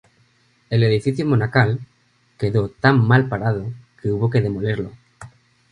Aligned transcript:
El 0.71 0.81
edificio 0.81 1.27
monacal 1.27 1.79
quedó 2.39 2.69
tan 2.69 3.07
mal 3.07 3.29
parado 3.29 3.71
que 4.01 4.09
hubo 4.11 4.31
que 4.31 4.41
demolerlo. 4.41 4.91